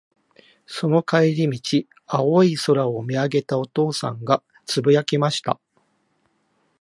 [0.65, 5.59] その帰り道、青い空を見上げたお父さんが、つぶやきました。